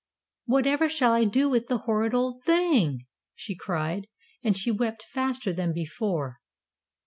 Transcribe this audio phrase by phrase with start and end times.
[0.45, 3.05] "Whatever shall I do with the horrid old thing?"
[3.35, 4.07] she cried,
[4.43, 6.39] and she wept faster than before.